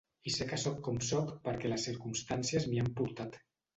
I 0.29 0.31
sé 0.35 0.45
que 0.53 0.57
sóc 0.61 0.79
com 0.87 0.97
sóc 1.09 1.29
perquè 1.49 1.73
les 1.73 1.85
circumstàncies 1.91 2.67
m'hi 2.73 2.83
han 2.85 2.91
portat. 3.03 3.39